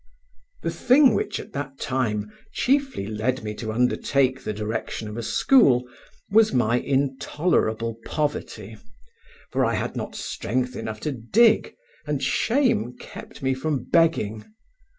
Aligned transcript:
The 0.63 0.71
thing 0.71 1.13
which 1.13 1.39
at 1.39 1.53
that 1.53 1.77
time 1.79 2.31
chiefly 2.53 3.05
led 3.05 3.43
me 3.43 3.53
to 3.53 3.71
undertake 3.71 4.41
the 4.43 4.51
direction 4.51 5.07
of 5.07 5.15
a 5.15 5.21
school 5.21 5.87
was 6.31 6.51
my 6.51 6.77
intolerable 6.79 7.99
poverty, 8.03 8.77
for 9.51 9.63
I 9.63 9.75
had 9.75 9.95
not 9.95 10.15
strength 10.15 10.75
enough 10.75 11.01
to 11.01 11.11
dig, 11.11 11.75
and 12.07 12.23
shame 12.23 12.97
kept 12.97 13.43
me 13.43 13.53
from 13.53 13.83
begging. 13.83 14.43